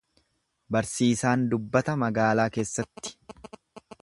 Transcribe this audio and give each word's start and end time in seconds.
Barsiisaan 0.75 1.45
dubbata 1.53 1.97
magaalaa 2.05 2.49
keessatti. 2.57 3.17